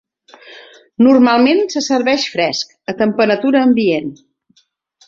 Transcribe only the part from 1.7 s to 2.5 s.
se serveix